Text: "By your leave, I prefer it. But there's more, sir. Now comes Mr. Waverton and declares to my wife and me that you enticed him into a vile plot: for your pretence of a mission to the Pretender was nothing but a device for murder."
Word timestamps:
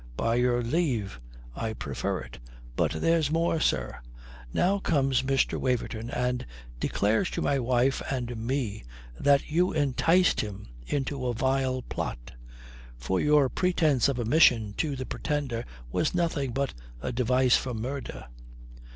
"By 0.17 0.33
your 0.37 0.63
leave, 0.63 1.21
I 1.55 1.73
prefer 1.73 2.21
it. 2.21 2.39
But 2.75 2.93
there's 3.01 3.29
more, 3.29 3.59
sir. 3.59 3.99
Now 4.51 4.79
comes 4.79 5.21
Mr. 5.21 5.59
Waverton 5.59 6.09
and 6.09 6.43
declares 6.79 7.29
to 7.29 7.41
my 7.43 7.59
wife 7.59 8.01
and 8.09 8.35
me 8.35 8.83
that 9.19 9.51
you 9.51 9.71
enticed 9.71 10.41
him 10.41 10.65
into 10.87 11.27
a 11.27 11.35
vile 11.35 11.83
plot: 11.83 12.31
for 12.97 13.19
your 13.19 13.47
pretence 13.47 14.07
of 14.09 14.17
a 14.17 14.25
mission 14.25 14.73
to 14.77 14.95
the 14.95 15.05
Pretender 15.05 15.65
was 15.91 16.15
nothing 16.15 16.49
but 16.51 16.73
a 16.99 17.11
device 17.11 17.55
for 17.55 17.75
murder." 17.75 18.25